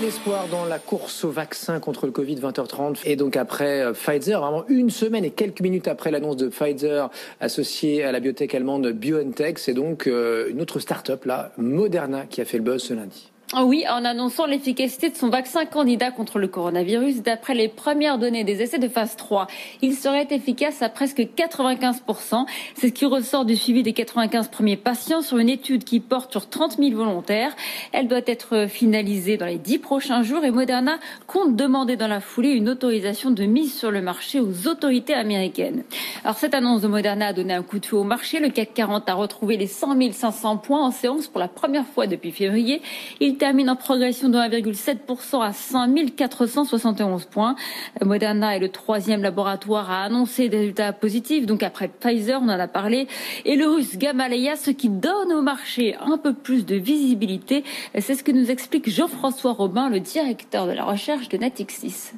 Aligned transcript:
Nouvel 0.00 0.12
dans 0.50 0.64
la 0.64 0.78
course 0.78 1.24
au 1.24 1.30
vaccin 1.30 1.78
contre 1.78 2.06
le 2.06 2.12
Covid 2.12 2.36
20h30 2.36 3.00
et 3.04 3.16
donc 3.16 3.36
après 3.36 3.82
euh, 3.82 3.92
Pfizer, 3.92 4.40
vraiment 4.40 4.64
une 4.68 4.88
semaine 4.88 5.26
et 5.26 5.30
quelques 5.30 5.60
minutes 5.60 5.88
après 5.88 6.10
l'annonce 6.10 6.38
de 6.38 6.48
Pfizer 6.48 7.10
associée 7.38 8.02
à 8.02 8.10
la 8.10 8.20
biotech 8.20 8.54
allemande 8.54 8.86
BioNTech, 8.92 9.58
c'est 9.58 9.74
donc 9.74 10.06
euh, 10.06 10.48
une 10.48 10.62
autre 10.62 10.78
start-up 10.78 11.26
là, 11.26 11.52
Moderna, 11.58 12.24
qui 12.24 12.40
a 12.40 12.46
fait 12.46 12.56
le 12.56 12.64
buzz 12.64 12.82
ce 12.82 12.94
lundi. 12.94 13.29
Ah 13.52 13.64
oui, 13.64 13.84
en 13.90 14.04
annonçant 14.04 14.46
l'efficacité 14.46 15.10
de 15.10 15.16
son 15.16 15.28
vaccin 15.28 15.64
candidat 15.64 16.12
contre 16.12 16.38
le 16.38 16.46
coronavirus, 16.46 17.22
d'après 17.22 17.52
les 17.54 17.66
premières 17.66 18.16
données 18.16 18.44
des 18.44 18.62
essais 18.62 18.78
de 18.78 18.86
phase 18.86 19.16
3, 19.16 19.48
il 19.82 19.96
serait 19.96 20.28
efficace 20.30 20.82
à 20.82 20.88
presque 20.88 21.18
95%. 21.18 22.46
C'est 22.76 22.86
ce 22.86 22.92
qui 22.92 23.06
ressort 23.06 23.44
du 23.44 23.56
suivi 23.56 23.82
des 23.82 23.92
95 23.92 24.50
premiers 24.50 24.76
patients 24.76 25.20
sur 25.20 25.38
une 25.38 25.48
étude 25.48 25.82
qui 25.82 25.98
porte 25.98 26.30
sur 26.30 26.48
30 26.48 26.76
000 26.76 26.92
volontaires. 26.92 27.56
Elle 27.90 28.06
doit 28.06 28.20
être 28.24 28.68
finalisée 28.68 29.36
dans 29.36 29.46
les 29.46 29.58
10 29.58 29.78
prochains 29.78 30.22
jours 30.22 30.44
et 30.44 30.52
Moderna 30.52 31.00
compte 31.26 31.56
demander 31.56 31.96
dans 31.96 32.06
la 32.06 32.20
foulée 32.20 32.50
une 32.50 32.68
autorisation 32.68 33.32
de 33.32 33.42
mise 33.46 33.76
sur 33.76 33.90
le 33.90 34.00
marché 34.00 34.38
aux 34.38 34.68
autorités 34.68 35.14
américaines. 35.14 35.82
Alors 36.22 36.36
cette 36.36 36.54
annonce 36.54 36.82
de 36.82 36.86
Moderna 36.86 37.26
a 37.26 37.32
donné 37.32 37.54
un 37.54 37.64
coup 37.64 37.80
de 37.80 37.86
feu 37.86 37.96
au 37.96 38.04
marché. 38.04 38.38
Le 38.38 38.50
CAC 38.50 38.74
40 38.74 39.08
a 39.08 39.14
retrouvé 39.14 39.56
les 39.56 39.66
100 39.66 40.12
500 40.12 40.58
points 40.58 40.84
en 40.84 40.92
séance 40.92 41.26
pour 41.26 41.40
la 41.40 41.48
première 41.48 41.86
fois 41.86 42.06
depuis 42.06 42.30
février. 42.30 42.80
Il 43.18 43.39
termine 43.40 43.70
en 43.70 43.76
progression 43.76 44.28
de 44.28 44.36
1,7% 44.36 45.42
à 45.42 45.54
5471 45.54 47.24
points. 47.24 47.56
Moderna 48.04 48.54
est 48.54 48.58
le 48.58 48.68
troisième 48.68 49.22
laboratoire 49.22 49.90
à 49.90 50.04
annoncer 50.04 50.50
des 50.50 50.58
résultats 50.58 50.92
positifs, 50.92 51.46
donc 51.46 51.62
après 51.62 51.88
Pfizer, 51.88 52.38
on 52.42 52.50
en 52.50 52.60
a 52.60 52.68
parlé, 52.68 53.08
et 53.46 53.56
le 53.56 53.66
russe 53.66 53.96
Gamaleya, 53.96 54.56
ce 54.56 54.70
qui 54.70 54.90
donne 54.90 55.32
au 55.32 55.40
marché 55.40 55.96
un 56.02 56.18
peu 56.18 56.34
plus 56.34 56.66
de 56.66 56.76
visibilité. 56.76 57.64
C'est 57.98 58.14
ce 58.14 58.22
que 58.22 58.30
nous 58.30 58.50
explique 58.50 58.90
Jean-François 58.90 59.52
Robin, 59.52 59.88
le 59.88 60.00
directeur 60.00 60.66
de 60.66 60.72
la 60.72 60.84
recherche 60.84 61.30
de 61.30 61.38
Natixis. 61.38 62.12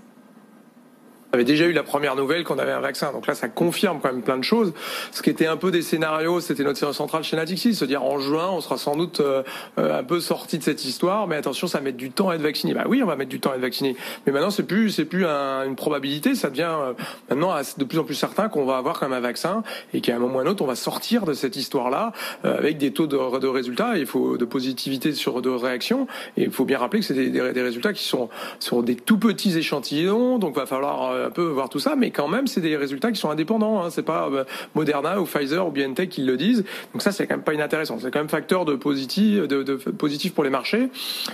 On 1.33 1.37
avait 1.37 1.45
déjà 1.45 1.65
eu 1.65 1.73
la 1.73 1.83
première 1.83 2.15
nouvelle 2.15 2.45
qu'on 2.45 2.59
avait 2.59 2.73
un 2.73 2.81
vaccin. 2.81 3.11
Donc 3.11 3.27
là, 3.27 3.35
ça 3.35 3.49
confirme 3.49 4.01
quand 4.03 4.13
même 4.13 4.21
plein 4.21 4.37
de 4.37 4.45
choses. 4.45 4.75
Ce 5.13 5.23
qui 5.23 5.31
était 5.31 5.47
un 5.47 5.57
peu 5.57 5.71
des 5.71 5.81
scénarios, 5.81 6.41
c'était 6.41 6.63
notre 6.63 6.79
séance 6.79 6.97
centrale 6.97 7.25
chez 7.25 7.37
Natixis, 7.37 7.75
se 7.75 7.87
dire 7.87 8.03
en 8.03 8.19
juin, 8.19 8.51
on 8.51 8.61
sera 8.61 8.77
sans 8.77 8.97
doute 8.97 9.21
euh, 9.21 9.43
un 9.79 10.05
peu 10.05 10.21
sorti 10.21 10.59
de 10.59 10.63
cette 10.63 10.85
histoire, 10.85 11.27
mais 11.27 11.37
attention, 11.37 11.67
ça 11.67 11.81
met 11.81 11.93
du 11.93 12.11
temps 12.11 12.29
à 12.29 12.35
être 12.35 12.43
vacciné. 12.43 12.75
Bah 12.75 12.85
oui, 12.87 13.03
on 13.03 13.07
va 13.07 13.17
mettre 13.17 13.31
du 13.31 13.41
temps 13.41 13.53
à 13.53 13.55
être 13.55 13.63
vacciné. 13.63 13.97
Mais 14.27 14.33
maintenant, 14.33 14.51
c'est 14.51 14.65
plus, 14.65 14.91
c'est 14.91 15.07
plus 15.07 15.25
un, 15.25 15.65
une 15.65 15.75
probabilité, 15.75 16.35
ça 16.35 16.51
devient 16.51 16.69
euh, 16.69 16.93
maintenant 17.31 17.55
de 17.79 17.85
plus 17.85 17.99
en 17.99 18.05
plus 18.05 18.15
certain 18.15 18.51
qu'on 18.51 18.67
va 18.67 18.77
avoir 18.77 19.01
quand 19.01 19.09
même 19.09 19.17
un 19.17 19.21
vaccin 19.23 19.63
et 19.95 20.03
qu'à 20.03 20.15
un 20.15 20.19
moment 20.19 20.37
ou 20.37 20.39
à 20.41 20.43
un 20.43 20.47
autre, 20.47 20.63
on 20.63 20.67
va 20.67 20.75
sortir 20.75 21.25
de 21.25 21.33
cette 21.33 21.57
histoire-là 21.57 22.13
euh, 22.45 22.59
avec 22.59 22.77
des 22.77 22.93
taux 22.93 23.07
de, 23.07 23.39
de 23.39 23.47
résultats. 23.47 23.97
Il 23.97 24.05
faut 24.05 24.37
de 24.37 24.45
positivité 24.45 25.15
sur 25.15 25.41
de 25.41 25.49
réaction. 25.49 26.07
Et 26.37 26.43
il 26.43 26.51
faut 26.51 26.67
bien 26.67 26.77
rappeler 26.77 27.01
que 27.01 27.07
c'est 27.07 27.15
des, 27.15 27.31
des, 27.31 27.53
des, 27.53 27.63
résultats 27.63 27.95
qui 27.95 28.05
sont 28.05 28.29
sur 28.59 28.83
des 28.83 28.97
tout 28.97 29.19
petits 29.19 29.57
échantillons, 29.57 30.39
donc 30.39 30.57
va 30.57 30.67
falloir 30.67 31.22
un 31.23 31.31
peu 31.31 31.45
voir 31.45 31.69
tout 31.69 31.79
ça, 31.79 31.95
mais 31.97 32.11
quand 32.11 32.29
même, 32.29 32.47
c'est 32.47 32.61
des 32.61 32.77
résultats 32.77 33.13
qui 33.13 33.21
sont 33.21 33.31
indépendants. 33.31 33.83
Hein. 33.83 33.91
C'est 33.91 34.03
pas 34.03 34.29
euh, 34.33 34.45
Moderna 34.75 35.21
ou 35.21 35.25
Pfizer 35.25 35.67
ou 35.67 35.71
BioNTech 35.71 36.09
qui 36.09 36.23
le 36.23 36.37
disent. 36.37 36.65
Donc 36.93 37.03
ça, 37.03 37.13
c'est 37.13 37.27
quand 37.27 37.37
même 37.37 37.45
pas 37.45 37.55
inintéressant. 37.55 37.99
C'est 38.01 38.11
quand 38.11 38.21
même 38.21 38.29
facteur 38.29 38.65
de 38.65 38.75
positif, 38.75 39.47
de, 39.47 39.63
de, 39.63 39.75
positif 39.75 40.35
pour 40.35 40.45
les 40.45 40.51
marchés. 40.51 40.89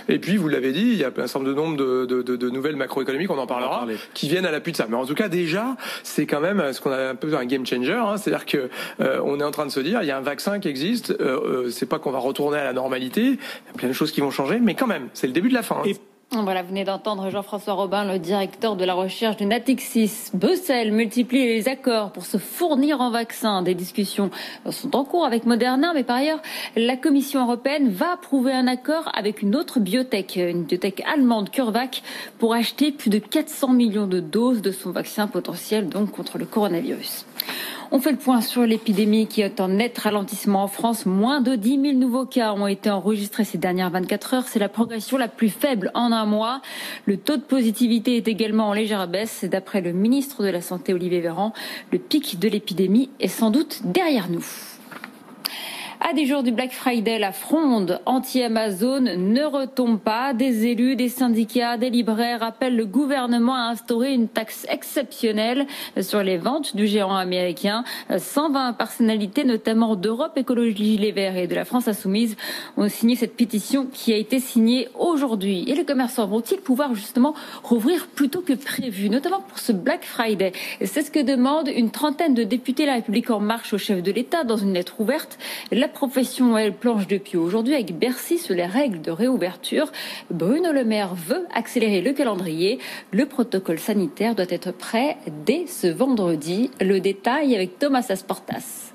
Et 0.07 0.19
puis, 0.19 0.37
vous 0.37 0.47
l'avez 0.47 0.71
dit, 0.71 0.81
il 0.81 0.97
y 0.97 1.03
a 1.03 1.11
un 1.15 1.27
certain 1.27 1.51
nombre 1.51 1.77
de, 1.77 2.05
de, 2.05 2.21
de 2.21 2.49
nouvelles 2.49 2.75
macroéconomiques, 2.75 3.31
on 3.31 3.37
en 3.37 3.47
parlera, 3.47 3.85
qui 4.13 4.27
viennent 4.27 4.45
à 4.45 4.51
l'appui 4.51 4.71
de 4.71 4.77
ça. 4.77 4.87
Mais 4.89 4.95
en 4.95 5.05
tout 5.05 5.15
cas, 5.15 5.29
déjà, 5.29 5.75
c'est 6.03 6.25
quand 6.25 6.41
même 6.41 6.73
ce 6.73 6.81
qu'on 6.81 6.91
a 6.91 7.09
un 7.09 7.15
peu 7.15 7.35
un 7.35 7.45
game 7.45 7.65
changer. 7.65 7.93
Hein. 7.93 8.17
C'est-à-dire 8.17 8.45
que 8.45 8.69
euh, 8.99 9.21
on 9.23 9.39
est 9.39 9.43
en 9.43 9.51
train 9.51 9.65
de 9.65 9.71
se 9.71 9.79
dire, 9.79 10.01
il 10.01 10.07
y 10.07 10.11
a 10.11 10.17
un 10.17 10.21
vaccin 10.21 10.59
qui 10.59 10.67
existe. 10.67 11.11
Euh, 11.11 11.39
euh, 11.65 11.69
c'est 11.69 11.85
pas 11.85 11.99
qu'on 11.99 12.11
va 12.11 12.19
retourner 12.19 12.57
à 12.57 12.63
la 12.63 12.73
normalité. 12.73 13.21
Il 13.21 13.31
y 13.31 13.69
a 13.69 13.77
plein 13.77 13.87
de 13.87 13.93
choses 13.93 14.11
qui 14.11 14.21
vont 14.21 14.31
changer, 14.31 14.59
mais 14.59 14.75
quand 14.75 14.87
même, 14.87 15.09
c'est 15.13 15.27
le 15.27 15.33
début 15.33 15.49
de 15.49 15.53
la 15.53 15.63
fin. 15.63 15.81
Hein. 15.85 15.91
Voilà, 16.31 16.61
vous 16.61 16.69
venez 16.69 16.83
d'entendre 16.83 17.31
Jean-François 17.31 17.73
Robin, 17.73 18.05
le 18.05 18.19
directeur 18.19 18.75
de 18.75 18.85
la 18.85 18.93
recherche 18.93 19.37
de 19.37 19.45
Natixis. 19.45 20.29
Bruxelles 20.35 20.91
multiplie 20.91 21.47
les 21.47 21.67
accords 21.67 22.11
pour 22.11 22.23
se 22.23 22.37
fournir 22.37 23.01
en 23.01 23.09
vaccins. 23.09 23.63
Des 23.63 23.73
discussions 23.73 24.29
sont 24.69 24.95
en 24.95 25.05
cours 25.05 25.25
avec 25.25 25.47
Moderna, 25.47 25.91
mais 25.95 26.03
par 26.03 26.17
ailleurs, 26.17 26.39
la 26.75 26.97
Commission 26.97 27.41
européenne 27.41 27.89
va 27.89 28.11
approuver 28.13 28.51
un 28.53 28.67
accord 28.67 29.09
avec 29.15 29.41
une 29.41 29.55
autre 29.55 29.79
biotech, 29.79 30.35
une 30.35 30.65
biotech 30.65 31.01
allemande, 31.11 31.49
CureVac, 31.49 32.03
pour 32.37 32.53
acheter 32.53 32.91
plus 32.91 33.09
de 33.09 33.17
400 33.17 33.69
millions 33.69 34.07
de 34.07 34.19
doses 34.19 34.61
de 34.61 34.71
son 34.71 34.91
vaccin 34.91 35.25
potentiel, 35.25 35.89
donc 35.89 36.11
contre 36.11 36.37
le 36.37 36.45
coronavirus. 36.45 37.25
On 37.91 37.99
fait 37.99 38.11
le 38.11 38.17
point 38.17 38.41
sur 38.41 38.67
l'épidémie 38.67 39.25
qui 39.25 39.41
est 39.41 39.59
en 39.59 39.67
net 39.67 39.97
ralentissement 39.97 40.61
en 40.61 40.67
France. 40.67 41.07
Moins 41.07 41.41
de 41.41 41.55
10 41.55 41.81
000 41.81 41.97
nouveaux 41.97 42.27
cas 42.27 42.53
ont 42.53 42.67
été 42.67 42.91
enregistrés 42.91 43.45
ces 43.45 43.57
dernières 43.57 43.89
24 43.89 44.33
heures. 44.35 44.47
C'est 44.47 44.59
la 44.59 44.69
progression 44.69 45.17
la 45.17 45.27
plus 45.27 45.49
faible 45.49 45.89
en 45.95 46.11
un 46.11 46.25
mois. 46.27 46.61
Le 47.05 47.17
taux 47.17 47.37
de 47.37 47.41
positivité 47.41 48.17
est 48.17 48.27
également 48.27 48.69
en 48.69 48.73
légère 48.73 49.07
baisse. 49.07 49.43
D'après 49.43 49.81
le 49.81 49.91
ministre 49.91 50.43
de 50.43 50.49
la 50.49 50.61
Santé, 50.61 50.93
Olivier 50.93 51.19
Véran, 51.19 51.51
le 51.91 51.97
pic 51.97 52.37
de 52.37 52.47
l'épidémie 52.47 53.09
est 53.19 53.27
sans 53.27 53.49
doute 53.49 53.81
derrière 53.85 54.29
nous. 54.29 54.45
À 56.01 56.13
des 56.13 56.25
jours 56.25 56.43
du 56.43 56.53
Black 56.53 56.71
Friday, 56.71 57.19
la 57.19 57.33
fronde 57.33 57.99
anti-Amazon 58.05 59.01
ne 59.01 59.43
retombe 59.43 59.99
pas. 59.99 60.33
Des 60.33 60.65
élus, 60.65 60.95
des 60.95 61.09
syndicats, 61.09 61.75
des 61.75 61.89
libraires 61.89 62.41
appellent 62.41 62.77
le 62.77 62.85
gouvernement 62.85 63.53
à 63.53 63.71
instaurer 63.71 64.13
une 64.13 64.29
taxe 64.29 64.65
exceptionnelle 64.69 65.67
sur 65.99 66.23
les 66.23 66.37
ventes 66.37 66.73
du 66.73 66.87
géant 66.87 67.13
américain. 67.13 67.83
120 68.17 68.73
personnalités, 68.73 69.43
notamment 69.43 69.97
d'Europe 69.97 70.37
Écologie 70.37 70.97
Les 70.97 71.11
Verts 71.11 71.35
et 71.35 71.47
de 71.47 71.55
la 71.55 71.65
France 71.65 71.89
Insoumise, 71.89 72.37
ont 72.77 72.87
signé 72.87 73.17
cette 73.17 73.35
pétition 73.35 73.85
qui 73.91 74.13
a 74.13 74.17
été 74.17 74.39
signée 74.39 74.87
aujourd'hui. 74.97 75.65
Et 75.67 75.75
les 75.75 75.83
commerçants 75.83 76.27
vont-ils 76.27 76.61
pouvoir 76.61 76.95
justement 76.95 77.35
rouvrir 77.61 78.07
plus 78.07 78.29
tôt 78.29 78.41
que 78.41 78.53
prévu, 78.53 79.09
notamment 79.09 79.41
pour 79.41 79.59
ce 79.59 79.73
Black 79.73 80.05
Friday? 80.05 80.53
C'est 80.81 81.01
ce 81.01 81.11
que 81.11 81.19
demande 81.19 81.67
une 81.67 81.91
trentaine 81.91 82.33
de 82.33 82.45
députés 82.45 82.85
La 82.85 82.93
République 82.93 83.29
en 83.31 83.41
marche 83.41 83.73
au 83.73 83.77
chef 83.77 84.01
de 84.01 84.13
l'État 84.13 84.45
dans 84.45 84.57
une 84.57 84.73
lettre 84.73 85.01
ouverte. 85.01 85.37
La 85.73 85.89
profession, 85.99 86.57
elle, 86.57 86.71
planche 86.71 87.07
depuis 87.07 87.35
aujourd'hui 87.35 87.73
avec 87.73 87.93
Bercy 87.99 88.37
sur 88.37 88.55
les 88.55 88.65
règles 88.65 89.01
de 89.01 89.11
réouverture. 89.11 89.91
Bruno 90.31 90.71
Le 90.71 90.85
Maire 90.85 91.13
veut 91.13 91.45
accélérer 91.53 91.99
le 91.99 92.13
calendrier. 92.13 92.79
Le 93.11 93.25
protocole 93.25 93.79
sanitaire 93.79 94.33
doit 94.33 94.45
être 94.47 94.71
prêt 94.71 95.17
dès 95.45 95.67
ce 95.67 95.87
vendredi. 95.87 96.71
Le 96.79 97.01
détail 97.01 97.53
avec 97.53 97.79
Thomas 97.79 98.05
Asportas. 98.07 98.93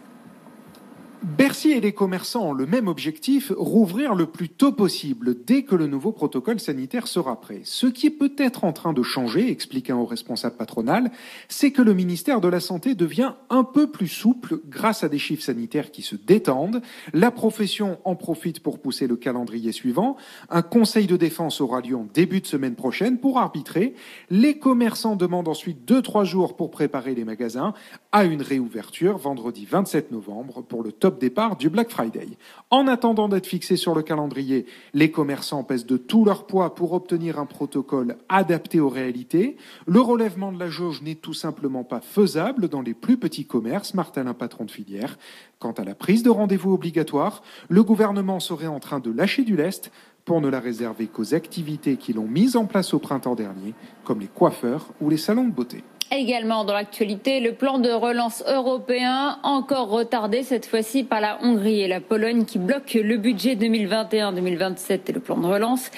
Bercy 1.24 1.70
et 1.70 1.80
les 1.80 1.92
commerçants 1.92 2.50
ont 2.50 2.52
le 2.52 2.66
même 2.66 2.86
objectif, 2.86 3.50
rouvrir 3.56 4.14
le 4.14 4.26
plus 4.26 4.50
tôt 4.50 4.72
possible, 4.72 5.42
dès 5.46 5.62
que 5.62 5.74
le 5.74 5.86
nouveau 5.86 6.12
protocole 6.12 6.60
sanitaire 6.60 7.06
sera 7.06 7.40
prêt. 7.40 7.62
Ce 7.64 7.86
qui 7.86 8.08
est 8.08 8.10
peut-être 8.10 8.64
en 8.64 8.74
train 8.74 8.92
de 8.92 9.02
changer, 9.02 9.50
explique 9.50 9.88
un 9.88 9.96
haut 9.96 10.04
responsable 10.04 10.56
patronal, 10.56 11.10
c'est 11.48 11.70
que 11.70 11.80
le 11.80 11.94
ministère 11.94 12.42
de 12.42 12.48
la 12.48 12.60
Santé 12.60 12.94
devient 12.94 13.32
un 13.48 13.64
peu 13.64 13.90
plus 13.90 14.08
souple 14.08 14.60
grâce 14.68 15.02
à 15.02 15.08
des 15.08 15.18
chiffres 15.18 15.42
sanitaires 15.42 15.90
qui 15.92 16.02
se 16.02 16.14
détendent. 16.14 16.82
La 17.14 17.30
profession 17.30 17.96
en 18.04 18.16
profite 18.16 18.60
pour 18.60 18.78
pousser 18.78 19.06
le 19.06 19.16
calendrier 19.16 19.72
suivant. 19.72 20.16
Un 20.50 20.62
conseil 20.62 21.06
de 21.06 21.16
défense 21.16 21.62
aura 21.62 21.80
lieu 21.80 21.96
en 21.96 22.06
début 22.12 22.42
de 22.42 22.46
semaine 22.46 22.74
prochaine 22.74 23.18
pour 23.18 23.38
arbitrer. 23.38 23.94
Les 24.28 24.58
commerçants 24.58 25.16
demandent 25.16 25.48
ensuite 25.48 25.90
2-3 25.90 26.24
jours 26.24 26.54
pour 26.54 26.70
préparer 26.70 27.14
les 27.14 27.24
magasins 27.24 27.72
à 28.12 28.24
une 28.24 28.42
réouverture 28.42 29.16
vendredi 29.16 29.64
27 29.64 30.12
novembre 30.12 30.62
pour 30.62 30.82
le 30.82 30.92
top 30.92 31.13
départ 31.18 31.56
du 31.56 31.68
Black 31.68 31.90
Friday. 31.90 32.28
En 32.70 32.86
attendant 32.86 33.28
d'être 33.28 33.46
fixés 33.46 33.76
sur 33.76 33.94
le 33.94 34.02
calendrier, 34.02 34.66
les 34.92 35.10
commerçants 35.10 35.64
pèsent 35.64 35.86
de 35.86 35.96
tout 35.96 36.24
leur 36.24 36.46
poids 36.46 36.74
pour 36.74 36.92
obtenir 36.92 37.38
un 37.38 37.46
protocole 37.46 38.16
adapté 38.28 38.80
aux 38.80 38.88
réalités. 38.88 39.56
Le 39.86 40.00
relèvement 40.00 40.52
de 40.52 40.58
la 40.58 40.68
jauge 40.68 41.02
n'est 41.02 41.14
tout 41.14 41.34
simplement 41.34 41.84
pas 41.84 42.00
faisable 42.00 42.68
dans 42.68 42.82
les 42.82 42.94
plus 42.94 43.16
petits 43.16 43.46
commerces, 43.46 43.94
martel 43.94 44.26
un 44.26 44.34
patron 44.34 44.64
de 44.64 44.70
filière. 44.70 45.18
Quant 45.58 45.72
à 45.72 45.84
la 45.84 45.94
prise 45.94 46.22
de 46.22 46.30
rendez-vous 46.30 46.72
obligatoire, 46.72 47.42
le 47.68 47.82
gouvernement 47.82 48.40
serait 48.40 48.66
en 48.66 48.80
train 48.80 49.00
de 49.00 49.10
lâcher 49.10 49.44
du 49.44 49.56
lest 49.56 49.90
pour 50.24 50.40
ne 50.40 50.48
la 50.48 50.60
réserver 50.60 51.06
qu'aux 51.06 51.34
activités 51.34 51.96
qui 51.96 52.12
l'ont 52.12 52.28
mise 52.28 52.56
en 52.56 52.64
place 52.64 52.94
au 52.94 52.98
printemps 52.98 53.34
dernier, 53.34 53.74
comme 54.04 54.20
les 54.20 54.26
coiffeurs 54.26 54.86
ou 55.00 55.10
les 55.10 55.16
salons 55.16 55.46
de 55.46 55.52
beauté. 55.52 55.84
Également 56.16 56.64
dans 56.64 56.74
l'actualité, 56.74 57.40
le 57.40 57.54
plan 57.54 57.78
de 57.78 57.90
relance 57.90 58.44
européen, 58.46 59.38
encore 59.42 59.88
retardé 59.88 60.44
cette 60.44 60.64
fois-ci 60.64 61.02
par 61.02 61.20
la 61.20 61.38
Hongrie 61.42 61.80
et 61.80 61.88
la 61.88 62.00
Pologne 62.00 62.44
qui 62.44 62.60
bloquent 62.60 63.00
le 63.02 63.16
budget 63.16 63.56
2021-2027 63.56 65.00
et 65.08 65.12
le 65.12 65.18
plan 65.18 65.36
de 65.36 65.46
relance. 65.46 65.90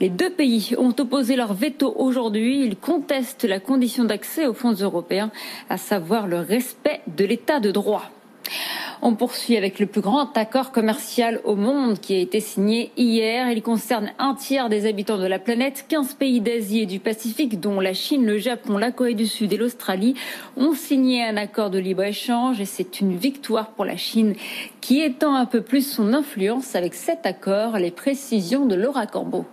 Les 0.00 0.10
deux 0.10 0.30
pays 0.30 0.76
ont 0.78 0.94
opposé 0.96 1.34
leur 1.34 1.54
veto 1.54 1.92
aujourd'hui. 1.96 2.64
Ils 2.64 2.76
contestent 2.76 3.42
la 3.42 3.58
condition 3.58 4.04
d'accès 4.04 4.46
aux 4.46 4.54
fonds 4.54 4.74
européens, 4.74 5.32
à 5.68 5.76
savoir 5.76 6.28
le 6.28 6.38
respect 6.38 7.00
de 7.08 7.24
l'état 7.24 7.58
de 7.58 7.72
droit. 7.72 8.12
On 9.06 9.16
poursuit 9.16 9.58
avec 9.58 9.80
le 9.80 9.84
plus 9.84 10.00
grand 10.00 10.34
accord 10.34 10.72
commercial 10.72 11.42
au 11.44 11.56
monde 11.56 12.00
qui 12.00 12.14
a 12.14 12.18
été 12.18 12.40
signé 12.40 12.90
hier. 12.96 13.50
Il 13.50 13.60
concerne 13.60 14.10
un 14.18 14.34
tiers 14.34 14.70
des 14.70 14.86
habitants 14.86 15.18
de 15.18 15.26
la 15.26 15.38
planète. 15.38 15.84
15 15.90 16.14
pays 16.14 16.40
d'Asie 16.40 16.80
et 16.80 16.86
du 16.86 17.00
Pacifique, 17.00 17.60
dont 17.60 17.80
la 17.80 17.92
Chine, 17.92 18.24
le 18.24 18.38
Japon, 18.38 18.78
la 18.78 18.92
Corée 18.92 19.12
du 19.12 19.26
Sud 19.26 19.52
et 19.52 19.58
l'Australie, 19.58 20.14
ont 20.56 20.72
signé 20.72 21.22
un 21.22 21.36
accord 21.36 21.68
de 21.68 21.78
libre-échange 21.78 22.62
et 22.62 22.64
c'est 22.64 23.02
une 23.02 23.14
victoire 23.14 23.72
pour 23.72 23.84
la 23.84 23.98
Chine 23.98 24.36
qui 24.80 25.02
étend 25.02 25.34
un 25.34 25.44
peu 25.44 25.60
plus 25.60 25.86
son 25.86 26.14
influence 26.14 26.74
avec 26.74 26.94
cet 26.94 27.26
accord. 27.26 27.76
Les 27.76 27.90
précisions 27.90 28.64
de 28.64 28.74
Laura 28.74 29.06
Corbeau. 29.06 29.44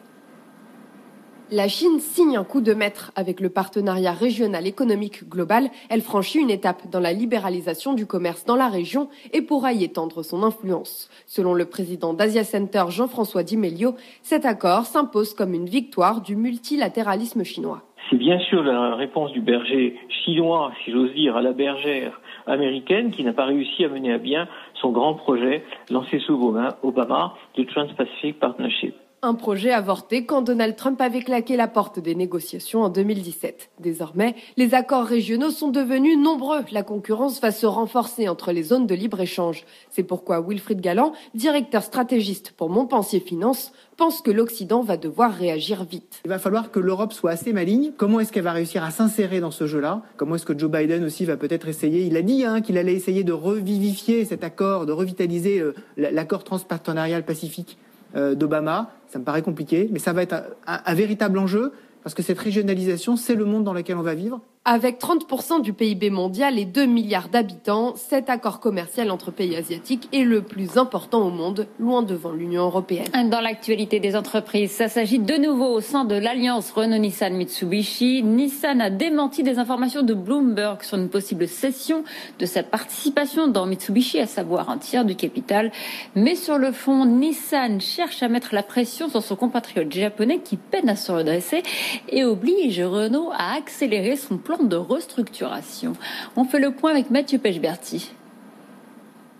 La 1.54 1.68
Chine 1.68 2.00
signe 2.00 2.38
un 2.38 2.46
coup 2.46 2.62
de 2.62 2.74
maître 2.74 3.12
avec 3.18 3.42
le 3.42 3.50
partenariat 3.50 4.14
régional 4.14 4.66
économique 4.66 5.28
global. 5.28 5.68
Elle 5.90 6.00
franchit 6.00 6.40
une 6.40 6.50
étape 6.50 6.90
dans 6.90 7.02
la 7.02 7.12
libéralisation 7.12 7.92
du 7.92 8.06
commerce 8.06 8.46
dans 8.46 8.56
la 8.56 8.70
région 8.70 9.10
et 9.34 9.42
pourra 9.42 9.74
y 9.74 9.84
étendre 9.84 10.24
son 10.24 10.44
influence. 10.44 11.10
Selon 11.26 11.54
le 11.54 11.66
président 11.66 12.14
d'Asia 12.14 12.46
Center 12.46 12.86
Jean-François 12.88 13.44
Di 13.44 13.58
Melio, 13.58 13.96
cet 14.22 14.46
accord 14.46 14.86
s'impose 14.86 15.34
comme 15.34 15.54
une 15.54 15.66
victoire 15.66 16.22
du 16.22 16.38
multilatéralisme 16.38 17.44
chinois. 17.44 17.82
C'est 18.10 18.16
bien 18.16 18.40
sûr 18.40 18.64
la 18.64 18.96
réponse 18.96 19.34
du 19.34 19.42
berger 19.42 20.00
chinois, 20.24 20.72
si 20.86 20.92
j'ose 20.94 21.14
dire, 21.14 21.36
à 21.36 21.42
la 21.42 21.52
bergère 21.52 22.22
américaine 22.48 23.12
qui 23.12 23.26
n'a 23.26 23.34
pas 23.34 23.46
réussi 23.46 23.84
à 23.84 23.90
mener 23.90 24.14
à 24.14 24.20
bien 24.20 24.48
son 24.76 24.92
grand 24.92 25.16
projet 25.16 25.66
lancé 25.90 26.20
sous 26.20 26.34
Obama, 26.82 27.36
le 27.58 27.66
Trans-Pacific 27.66 28.40
Partnership. 28.40 28.96
Un 29.24 29.36
projet 29.36 29.70
avorté 29.70 30.26
quand 30.26 30.42
Donald 30.42 30.76
Trump 30.76 31.00
avait 31.00 31.22
claqué 31.22 31.56
la 31.56 31.68
porte 31.68 32.00
des 32.00 32.16
négociations 32.16 32.82
en 32.82 32.90
2017. 32.90 33.70
Désormais, 33.80 34.34
les 34.58 34.74
accords 34.74 35.06
régionaux 35.06 35.52
sont 35.52 35.70
devenus 35.70 36.18
nombreux. 36.18 36.62
La 36.72 36.82
concurrence 36.82 37.40
va 37.40 37.52
se 37.52 37.68
renforcer 37.68 38.28
entre 38.28 38.52
les 38.52 38.64
zones 38.64 38.88
de 38.88 38.96
libre-échange. 38.96 39.64
C'est 39.92 40.02
pourquoi 40.02 40.42
Wilfried 40.42 40.82
Galland, 40.82 41.14
directeur 41.36 41.84
stratégiste 41.84 42.54
pour 42.58 42.72
Montpensier 42.72 43.20
Finance, 43.20 43.74
pense 43.96 44.24
que 44.24 44.32
l'Occident 44.32 44.82
va 44.82 44.98
devoir 44.98 45.32
réagir 45.32 45.84
vite. 45.84 46.22
Il 46.26 46.30
va 46.30 46.40
falloir 46.40 46.72
que 46.72 46.80
l'Europe 46.80 47.14
soit 47.14 47.30
assez 47.30 47.54
maligne. 47.54 47.92
Comment 47.96 48.22
est-ce 48.22 48.32
qu'elle 48.32 48.42
va 48.42 48.54
réussir 48.54 48.84
à 48.84 48.90
s'insérer 48.90 49.40
dans 49.40 49.52
ce 49.52 49.68
jeu-là? 49.68 50.02
Comment 50.18 50.34
est-ce 50.34 50.48
que 50.48 50.58
Joe 50.58 50.72
Biden 50.72 51.04
aussi 51.04 51.26
va 51.26 51.38
peut-être 51.38 51.68
essayer? 51.68 52.08
Il 52.08 52.18
a 52.18 52.24
dit 52.24 52.44
hein, 52.44 52.62
qu'il 52.62 52.80
allait 52.80 52.96
essayer 52.96 53.24
de 53.24 53.34
revivifier 53.34 54.26
cet 54.26 54.44
accord, 54.44 54.88
de 54.88 54.94
revitaliser 54.94 55.60
euh, 55.60 55.76
l'accord 55.96 56.44
transpartenarial 56.44 57.24
pacifique 57.24 57.78
d'Obama. 58.16 58.92
Ça 59.08 59.20
me 59.20 59.24
paraît 59.24 59.42
compliqué, 59.42 59.90
mais 59.92 60.00
ça 60.00 60.14
va 60.14 60.24
être 60.24 60.36
un 60.66 60.94
véritable 60.94 61.38
enjeu 61.38 61.72
parce 62.04 62.16
que 62.16 62.24
cette 62.24 62.40
régionalisation, 62.40 63.16
c'est 63.16 63.36
le 63.36 63.46
monde 63.46 63.64
dans 63.64 63.74
lequel 63.74 63.98
on 63.98 64.02
va 64.02 64.16
vivre. 64.16 64.42
Avec 64.64 65.02
30% 65.02 65.64
du 65.64 65.74
PIB 65.74 66.12
mondial 66.12 66.60
et 66.60 66.66
2 66.66 66.86
milliards 66.86 67.30
d'habitants, 67.30 67.96
cet 67.96 68.30
accord 68.30 68.60
commercial 68.60 69.10
entre 69.10 69.32
pays 69.32 69.56
asiatiques 69.56 70.08
est 70.14 70.24
le 70.24 70.44
plus 70.44 70.78
important 70.78 71.26
au 71.26 71.32
monde, 71.32 71.66
loin 71.80 72.04
devant 72.04 72.32
l'Union 72.32 72.66
européenne. 72.66 73.08
Dans 73.32 73.42
l'actualité 73.42 74.00
des 74.00 74.16
entreprises, 74.16 74.70
ça 74.70 74.88
s'agit 74.88 75.18
de 75.18 75.34
nouveau 75.34 75.66
au 75.66 75.82
sein 75.82 76.06
de 76.06 76.14
l'alliance 76.14 76.70
Renault-Nissan-Mitsubishi. 76.74 78.22
Nissan 78.22 78.82
a 78.82 78.92
démenti 78.92 79.42
des 79.42 79.58
informations 79.58 80.04
de 80.04 80.14
Bloomberg 80.14 80.84
sur 80.84 81.00
une 81.00 81.10
possible 81.10 81.48
cession 81.48 82.04
de 82.38 82.46
sa 82.46 82.62
participation 82.62 83.48
dans 83.48 83.66
Mitsubishi, 83.66 84.20
à 84.20 84.28
savoir 84.28 84.70
un 84.70 84.78
tiers 84.78 85.06
du 85.06 85.16
capital. 85.16 85.72
Mais 86.14 86.36
sur 86.36 86.60
le 86.60 86.72
fond, 86.72 87.08
Nissan 87.08 87.82
cherche 87.82 88.22
à 88.22 88.28
mettre 88.28 88.54
la 88.54 88.62
pression 88.62 89.10
sur 89.10 89.24
son 89.24 89.36
compatriote 89.36 89.92
japonais 89.92 90.38
qui 90.38 90.58
peine 90.58 90.88
à 90.88 90.96
se 90.96 91.12
redresser 91.12 91.64
et 92.10 92.24
oblige 92.24 92.80
Renault 92.80 93.32
à 93.34 93.56
accélérer 93.56 94.18
son 94.18 94.38
plan 94.38 94.51
de 94.60 94.76
restructuration. 94.76 95.94
On 96.36 96.46
fait 96.46 96.60
le 96.60 96.72
point 96.72 96.92
avec 96.92 97.10
Mathieu 97.10 97.40
Pechberti. 97.40 98.12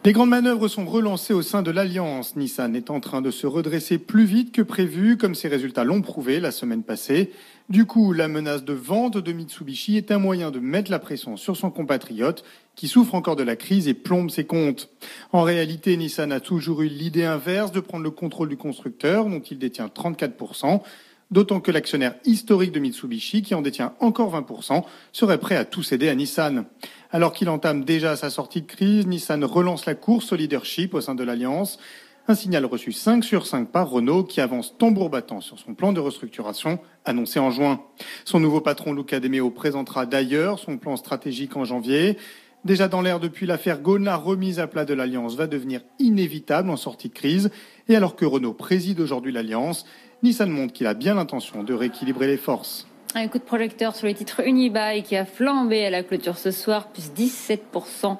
Les 0.04 0.14
grandes 0.14 0.30
manœuvres 0.30 0.68
sont 0.68 0.86
relancées 0.86 1.34
au 1.34 1.44
sein 1.44 1.62
de 1.62 1.70
l'Alliance. 1.70 2.36
Nissan 2.36 2.76
est 2.76 2.90
en 2.90 3.00
train 3.00 3.22
de 3.22 3.30
se 3.30 3.46
redresser 3.46 4.00
plus 4.00 4.26
vite 4.26 4.52
que 4.52 4.64
prévu, 4.64 5.16
comme 5.16 5.36
ses 5.36 5.48
résultats 5.48 5.84
l'ont 5.84 6.02
prouvé 6.02 6.40
la 6.40 6.50
semaine 6.50 6.82
passée. 6.82 7.32
Du 7.70 7.86
coup, 7.86 8.12
la 8.12 8.28
menace 8.28 8.64
de 8.64 8.74
vente 8.74 9.20
de 9.20 9.32
Mitsubishi 9.32 9.98
est 9.98 10.12
un 10.12 10.18
moyen 10.18 10.50
de 10.50 10.60
mettre 10.60 10.90
la 10.90 10.98
pression 10.98 11.38
sur 11.38 11.56
son 11.56 11.70
compatriote 11.70 12.44
qui 12.76 12.88
souffre 12.88 13.14
encore 13.14 13.36
de 13.36 13.44
la 13.44 13.56
crise 13.56 13.88
et 13.88 13.94
plombe 13.94 14.32
ses 14.32 14.46
comptes. 14.46 14.90
En 15.34 15.44
réalité, 15.44 15.96
Nissan 15.98 16.32
a 16.32 16.40
toujours 16.40 16.82
eu 16.82 16.88
l'idée 16.88 17.26
inverse 17.26 17.72
de 17.72 17.80
prendre 17.80 18.04
le 18.04 18.12
contrôle 18.12 18.50
du 18.50 18.58
constructeur, 18.58 19.26
dont 19.26 19.42
il 19.42 19.60
détient 19.60 19.86
34% 19.86 20.82
d'autant 21.32 21.62
que 21.62 21.72
l'actionnaire 21.72 22.16
historique 22.26 22.72
de 22.72 22.80
Mitsubishi, 22.80 23.42
qui 23.42 23.56
en 23.56 23.62
détient 23.62 23.94
encore 24.00 24.36
20%, 24.36 24.84
serait 25.12 25.40
prêt 25.40 25.56
à 25.56 25.66
tout 25.66 25.82
céder 25.82 26.10
à 26.10 26.16
Nissan. 26.16 26.66
Alors 27.12 27.34
qu'il 27.34 27.50
entame 27.50 27.84
déjà 27.84 28.16
sa 28.16 28.30
sortie 28.30 28.62
de 28.62 28.68
crise, 28.68 29.08
Nissan 29.08 29.44
relance 29.44 29.86
la 29.86 29.96
course 29.96 30.32
au 30.34 30.36
leadership 30.36 30.94
au 30.94 31.02
sein 31.02 31.16
de 31.16 31.24
l'Alliance. 31.24 31.80
Un 32.28 32.36
signal 32.36 32.66
reçu 32.66 32.92
5 32.92 33.24
sur 33.24 33.48
5 33.48 33.72
par 33.72 33.90
Renault 33.90 34.24
qui 34.24 34.42
avance 34.42 34.78
tambour 34.78 35.10
battant 35.10 35.42
sur 35.42 35.58
son 35.58 35.74
plan 35.74 35.92
de 35.92 36.00
restructuration 36.00 36.80
annoncé 37.04 37.40
en 37.40 37.50
juin. 37.50 37.82
Son 38.26 38.40
nouveau 38.40 38.62
patron 38.62 38.94
Luca 38.94 39.20
De 39.20 39.28
Meo 39.28 39.50
présentera 39.50 40.06
d'ailleurs 40.06 40.60
son 40.60 40.78
plan 40.78 40.98
stratégique 40.98 41.58
en 41.58 41.66
janvier. 41.66 42.18
Déjà 42.64 42.88
dans 42.88 43.02
l'air 43.02 43.20
depuis 43.20 43.48
l'affaire 43.48 43.82
Ghosn, 43.82 44.04
la 44.04 44.18
remise 44.18 44.60
à 44.60 44.68
plat 44.68 44.86
de 44.86 44.94
l'Alliance 44.94 45.36
va 45.36 45.48
devenir 45.48 45.82
inévitable 45.98 46.70
en 46.70 46.78
sortie 46.78 47.10
de 47.10 47.14
crise. 47.16 47.50
Et 47.90 47.96
alors 47.96 48.16
que 48.16 48.24
Renault 48.24 48.54
préside 48.54 49.00
aujourd'hui 49.00 49.32
l'Alliance, 49.32 49.88
Nissan 50.24 50.50
montre 50.50 50.74
qu'il 50.74 50.88
a 50.88 50.94
bien 50.94 51.16
l'intention 51.16 51.64
de 51.64 51.74
rééquilibrer 51.74 52.28
les 52.28 52.38
forces. 52.38 52.88
Un 53.16 53.28
coup 53.28 53.40
de 53.40 53.44
projecteur 53.44 53.96
sur 53.96 54.08
les 54.08 54.14
titres 54.14 54.42
Unibail 54.46 55.04
qui 55.04 55.18
a 55.18 55.26
flambé 55.26 55.86
à 55.86 55.90
la 55.90 56.04
clôture 56.04 56.38
ce 56.38 56.52
soir, 56.52 56.88
plus 56.88 57.12
17%. 57.12 58.18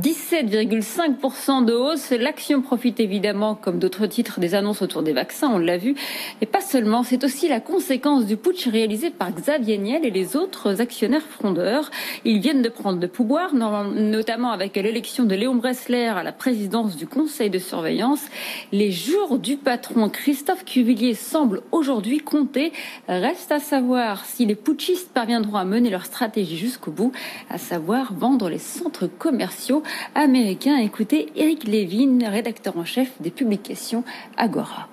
17,5% 0.00 1.64
de 1.64 1.72
hausse. 1.72 2.10
L'action 2.10 2.62
profite 2.62 3.00
évidemment, 3.00 3.56
comme 3.56 3.80
d'autres 3.80 4.06
titres, 4.06 4.38
des 4.38 4.54
annonces 4.54 4.80
autour 4.80 5.02
des 5.02 5.12
vaccins, 5.12 5.50
on 5.52 5.58
l'a 5.58 5.76
vu. 5.76 5.96
Et 6.40 6.46
pas 6.46 6.60
seulement, 6.60 7.02
c'est 7.02 7.24
aussi 7.24 7.48
la 7.48 7.58
conséquence 7.58 8.24
du 8.24 8.36
putsch 8.36 8.68
réalisé 8.68 9.10
par 9.10 9.32
Xavier 9.32 9.78
Niel 9.78 10.04
et 10.06 10.10
les 10.10 10.36
autres 10.36 10.80
actionnaires 10.80 11.26
frondeurs. 11.26 11.90
Ils 12.24 12.38
viennent 12.38 12.62
de 12.62 12.68
prendre 12.68 13.00
de 13.00 13.06
pouvoir, 13.08 13.54
notamment 13.54 14.52
avec 14.52 14.76
l'élection 14.76 15.24
de 15.24 15.34
Léon 15.34 15.56
Bressler 15.56 16.06
à 16.06 16.22
la 16.22 16.32
présidence 16.32 16.96
du 16.96 17.08
conseil 17.08 17.50
de 17.50 17.58
surveillance. 17.58 18.22
Les 18.70 18.92
jours 18.92 19.38
du 19.38 19.56
patron 19.56 20.08
Christophe 20.08 20.64
Cuvillier 20.64 21.14
semblent 21.14 21.62
aujourd'hui 21.72 22.18
compter. 22.18 22.72
Reste 23.08 23.50
à 23.50 23.58
savoir 23.58 24.24
si 24.26 24.46
les 24.46 24.54
putschistes 24.54 25.12
parviendront 25.12 25.56
à 25.56 25.64
mener 25.64 25.90
leur 25.90 26.06
stratégie 26.06 26.56
jusqu'au 26.56 26.92
bout, 26.92 27.12
à 27.50 27.58
savoir 27.58 28.12
vendre 28.14 28.48
les 28.48 28.58
centres 28.58 29.08
commerciaux 29.08 29.71
américain. 30.14 30.76
Écoutez 30.76 31.28
Eric 31.36 31.64
Levin, 31.64 32.28
rédacteur 32.28 32.76
en 32.76 32.84
chef 32.84 33.08
des 33.20 33.30
publications 33.30 34.04
Agora. 34.36 34.91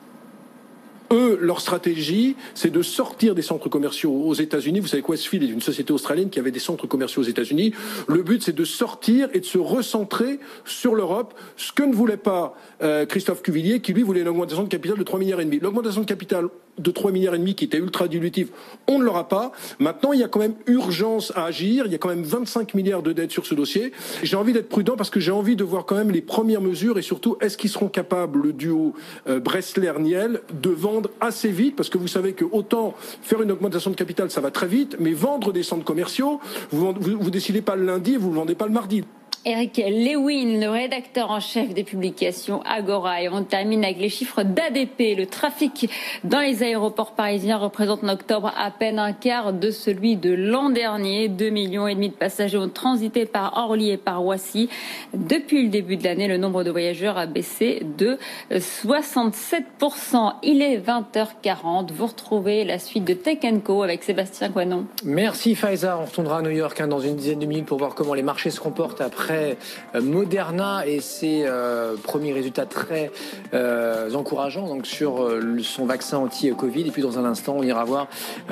Eux, 1.11 1.37
leur 1.41 1.61
stratégie, 1.61 2.35
c'est 2.53 2.71
de 2.71 2.81
sortir 2.81 3.35
des 3.35 3.41
centres 3.41 3.69
commerciaux 3.69 4.11
aux 4.11 4.33
États-Unis. 4.33 4.79
Vous 4.79 4.87
savez 4.87 5.01
que 5.01 5.11
Westfield 5.11 5.43
est 5.43 5.51
une 5.51 5.61
société 5.61 5.91
australienne 5.91 6.29
qui 6.29 6.39
avait 6.39 6.51
des 6.51 6.59
centres 6.59 6.87
commerciaux 6.87 7.21
aux 7.21 7.25
États-Unis. 7.25 7.73
Le 8.07 8.21
but, 8.21 8.43
c'est 8.43 8.55
de 8.55 8.65
sortir 8.65 9.29
et 9.33 9.39
de 9.39 9.45
se 9.45 9.57
recentrer 9.57 10.39
sur 10.65 10.95
l'Europe, 10.95 11.33
ce 11.57 11.71
que 11.71 11.83
ne 11.83 11.93
voulait 11.93 12.17
pas 12.17 12.55
euh, 12.81 13.05
Christophe 13.05 13.41
Cuvillier, 13.41 13.79
qui 13.79 13.93
lui 13.93 14.03
voulait 14.03 14.21
une 14.21 14.27
augmentation 14.27 14.63
de 14.63 14.69
capital 14.69 14.97
de 14.97 15.03
3 15.03 15.19
milliards 15.19 15.41
et 15.41 15.45
demi. 15.45 15.59
L'augmentation 15.59 16.01
de 16.01 16.05
capital 16.05 16.49
de 16.79 16.91
3 16.91 17.11
milliards 17.11 17.35
et 17.35 17.39
demi 17.39 17.55
qui 17.55 17.65
était 17.65 17.77
ultra 17.77 18.07
dilutif, 18.07 18.49
on 18.87 18.99
ne 18.99 19.03
l'aura 19.03 19.27
pas. 19.27 19.51
Maintenant, 19.79 20.13
il 20.13 20.19
y 20.19 20.23
a 20.23 20.27
quand 20.27 20.39
même 20.39 20.55
urgence 20.67 21.33
à 21.35 21.45
agir. 21.45 21.85
Il 21.85 21.91
y 21.91 21.95
a 21.95 21.97
quand 21.97 22.09
même 22.09 22.23
25 22.23 22.73
milliards 22.73 23.03
de 23.03 23.11
dettes 23.11 23.31
sur 23.31 23.45
ce 23.45 23.55
dossier. 23.55 23.91
J'ai 24.23 24.35
envie 24.35 24.53
d'être 24.53 24.69
prudent 24.69 24.95
parce 24.95 25.09
que 25.09 25.19
j'ai 25.19 25.31
envie 25.31 25.55
de 25.55 25.63
voir 25.63 25.85
quand 25.85 25.95
même 25.95 26.11
les 26.11 26.21
premières 26.21 26.61
mesures 26.61 26.97
et 26.97 27.01
surtout, 27.01 27.37
est-ce 27.41 27.57
qu'ils 27.57 27.69
seront 27.69 27.89
capables, 27.89 28.41
le 28.41 28.53
duo 28.53 28.93
euh, 29.27 29.39
Bressler-Niel, 29.39 30.41
de 30.61 30.69
vendre 30.69 30.98
assez 31.19 31.49
vite 31.49 31.75
Parce 31.75 31.89
que 31.89 31.97
vous 31.97 32.07
savez 32.07 32.33
que 32.33 32.45
autant 32.45 32.95
faire 32.99 33.41
une 33.41 33.51
augmentation 33.51 33.91
de 33.91 33.95
capital, 33.95 34.29
ça 34.31 34.41
va 34.41 34.51
très 34.51 34.67
vite, 34.67 34.97
mais 34.99 35.13
vendre 35.13 35.51
des 35.51 35.63
centres 35.63 35.85
commerciaux, 35.85 36.39
vous, 36.71 36.93
vous, 36.93 37.17
vous 37.19 37.31
décidez 37.31 37.61
pas 37.61 37.75
le 37.75 37.85
lundi, 37.85 38.15
vous 38.15 38.29
le 38.29 38.35
vendez 38.35 38.55
pas 38.55 38.65
le 38.65 38.73
mardi. 38.73 39.03
Eric 39.45 39.77
Lewin, 39.77 40.59
le 40.59 40.69
rédacteur 40.69 41.31
en 41.31 41.39
chef 41.39 41.73
des 41.73 41.83
publications 41.83 42.61
Agora. 42.63 43.21
Et 43.21 43.29
on 43.29 43.43
termine 43.43 43.85
avec 43.85 43.97
les 43.97 44.09
chiffres 44.09 44.43
d'ADP. 44.43 45.17
Le 45.17 45.25
trafic 45.25 45.89
dans 46.25 46.41
les 46.41 46.61
aéroports 46.61 47.13
parisiens 47.13 47.57
représente 47.57 48.03
en 48.03 48.09
octobre 48.09 48.53
à 48.57 48.69
peine 48.69 48.99
un 48.99 49.13
quart 49.13 49.53
de 49.53 49.71
celui 49.71 50.17
de 50.17 50.33
l'an 50.33 50.69
dernier. 50.69 51.29
2 51.29 51.49
millions 51.49 51.87
et 51.87 51.95
demi 51.95 52.09
de 52.09 52.15
passagers 52.15 52.57
ont 52.57 52.67
transité 52.69 53.25
par 53.25 53.57
Orly 53.57 53.91
et 53.91 53.97
par 53.97 54.19
Roissy. 54.19 54.69
Depuis 55.13 55.63
le 55.63 55.69
début 55.69 55.95
de 55.95 56.03
l'année, 56.03 56.27
le 56.27 56.37
nombre 56.37 56.63
de 56.63 56.71
voyageurs 56.71 57.17
a 57.17 57.25
baissé 57.25 57.81
de 57.97 58.17
67%. 58.51 60.33
Il 60.43 60.61
est 60.61 60.79
20h40. 60.79 61.91
Vous 61.93 62.07
retrouvez 62.07 62.65
la 62.65 62.77
suite 62.77 63.05
de 63.05 63.13
Tech 63.13 63.39
Co 63.63 63.83
avec 63.83 64.03
Sébastien 64.03 64.49
Coinon. 64.49 64.85
Merci 65.05 65.55
Faiza. 65.55 65.97
On 65.97 66.05
retournera 66.05 66.39
à 66.39 66.41
New 66.41 66.49
York 66.49 66.79
hein, 66.81 66.87
dans 66.87 66.99
une 66.99 67.15
dizaine 67.15 67.39
de 67.39 67.45
minutes 67.45 67.65
pour 67.65 67.77
voir 67.77 67.95
comment 67.95 68.13
les 68.13 68.23
marchés 68.23 68.49
se 68.49 68.59
comportent 68.59 69.01
après 69.01 69.18
euh, 69.31 69.55
Moderna 70.01 70.85
et 70.87 70.99
ses 70.99 71.43
euh, 71.45 71.95
premiers 72.01 72.33
résultats 72.33 72.65
très 72.65 73.11
euh, 73.53 74.13
encourageants 74.13 74.67
donc 74.67 74.85
sur 74.85 75.29
son 75.63 75.85
vaccin 75.85 76.17
anti-Covid. 76.17 76.87
Et 76.87 76.91
puis 76.91 77.01
dans 77.01 77.19
un 77.19 77.25
instant, 77.25 77.55
on 77.57 77.63
ira 77.63 77.83
voir 77.83 78.07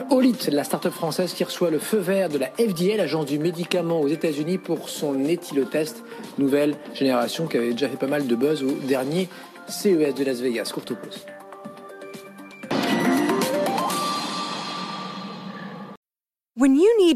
Olit, 0.09 0.37
la 0.51 0.63
start-up 0.63 0.93
française 0.93 1.33
qui 1.33 1.43
reçoit 1.43 1.69
le 1.69 1.79
feu 1.79 1.97
vert 1.97 2.29
de 2.29 2.37
la 2.37 2.47
FDA, 2.47 2.97
l'agence 2.97 3.25
du 3.25 3.39
médicament 3.39 4.01
aux 4.01 4.07
États-Unis, 4.07 4.57
pour 4.57 4.89
son 4.89 5.25
éthylotest 5.25 6.03
nouvelle 6.37 6.75
génération 6.93 7.47
qui 7.47 7.57
avait 7.57 7.71
déjà 7.71 7.89
fait 7.89 7.97
pas 7.97 8.07
mal 8.07 8.27
de 8.27 8.35
buzz 8.35 8.63
au 8.63 8.71
dernier 8.87 9.29
CES 9.67 10.13
de 10.13 10.23
Las 10.23 10.39
Vegas. 10.41 10.71
Courte 10.73 10.93
pause. 10.93 11.36